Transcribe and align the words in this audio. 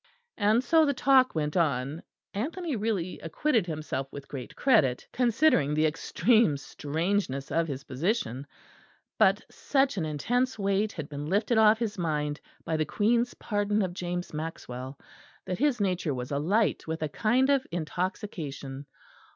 And 0.39 0.63
so 0.63 0.83
the 0.83 0.95
talk 0.95 1.35
went 1.35 1.55
on. 1.55 2.01
Anthony 2.33 2.75
really 2.75 3.19
acquitted 3.19 3.67
himself 3.67 4.11
with 4.11 4.27
great 4.27 4.55
credit, 4.55 5.07
considering 5.13 5.75
the 5.75 5.85
extreme 5.85 6.57
strangeness 6.57 7.51
of 7.51 7.67
his 7.67 7.83
position; 7.83 8.47
but 9.19 9.45
such 9.51 9.97
an 9.97 10.05
intense 10.05 10.57
weight 10.57 10.91
had 10.93 11.07
been 11.07 11.27
lifted 11.27 11.59
off 11.59 11.77
his 11.77 11.99
mind 11.99 12.41
by 12.65 12.77
the 12.77 12.83
Queen's 12.85 13.35
pardon 13.35 13.83
of 13.83 13.93
James 13.93 14.33
Maxwell, 14.33 14.97
that 15.45 15.59
his 15.59 15.79
nature 15.79 16.15
was 16.15 16.31
alight 16.31 16.87
with 16.87 17.03
a 17.03 17.07
kind 17.09 17.51
of 17.51 17.67
intoxication. 17.71 18.87